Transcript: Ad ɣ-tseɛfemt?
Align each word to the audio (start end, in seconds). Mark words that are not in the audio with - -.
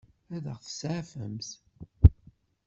Ad 0.35 0.45
ɣ-tseɛfemt? 0.55 1.49